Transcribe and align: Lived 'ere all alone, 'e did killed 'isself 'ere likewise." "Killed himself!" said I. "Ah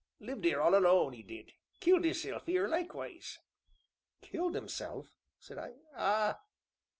Lived 0.19 0.43
'ere 0.47 0.59
all 0.59 0.73
alone, 0.73 1.13
'e 1.13 1.21
did 1.21 1.51
killed 1.79 2.05
'isself 2.07 2.49
'ere 2.49 2.67
likewise." 2.67 3.37
"Killed 4.23 4.55
himself!" 4.55 5.15
said 5.37 5.59
I. 5.59 5.73
"Ah 5.95 6.39